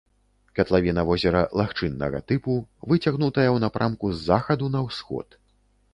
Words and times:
Катлавіна 0.59 1.01
возера 1.09 1.43
лагчыннага 1.61 2.23
тыпу, 2.29 2.57
выцягнутая 2.93 3.47
ў 3.55 3.63
напрамку 3.67 4.05
з 4.15 4.29
захаду 4.31 4.65
на 4.79 4.87
ўсход. 4.87 5.41